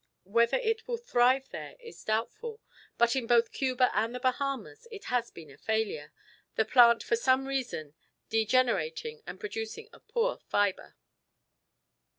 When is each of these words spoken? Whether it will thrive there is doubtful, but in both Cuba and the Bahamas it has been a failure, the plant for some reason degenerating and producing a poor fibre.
Whether 0.23 0.57
it 0.57 0.87
will 0.87 0.97
thrive 0.97 1.49
there 1.49 1.75
is 1.79 2.03
doubtful, 2.03 2.59
but 2.97 3.15
in 3.15 3.27
both 3.27 3.51
Cuba 3.51 3.91
and 3.95 4.15
the 4.15 4.19
Bahamas 4.19 4.87
it 4.89 5.03
has 5.13 5.29
been 5.29 5.51
a 5.51 5.59
failure, 5.59 6.11
the 6.55 6.65
plant 6.65 7.03
for 7.03 7.15
some 7.15 7.45
reason 7.45 7.93
degenerating 8.27 9.21
and 9.27 9.39
producing 9.39 9.89
a 9.93 9.99
poor 9.99 10.37
fibre. 10.39 10.95